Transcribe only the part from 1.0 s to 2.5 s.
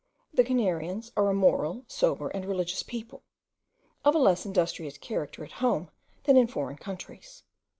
are a moral, sober, and